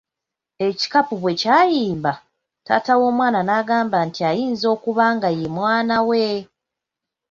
[0.67, 2.13] Ekikapu bwe kyayimba,
[2.65, 6.23] taata w’omwana nagamba nti ayinza okuba nga ye mwana we.